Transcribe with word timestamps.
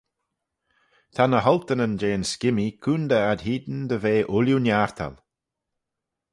Ta 1.15 1.23
ny 1.27 1.39
h-olteynyn 1.45 1.99
jeh'n 2.01 2.25
skimmee 2.31 2.77
coontey 2.83 3.23
adhene 3.31 3.79
dy 3.89 3.97
ve 4.03 4.15
ooilley-niartal. 4.33 5.15